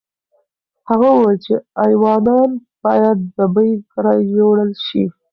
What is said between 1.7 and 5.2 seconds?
ایوانان باید ببۍ کره یوړل شي.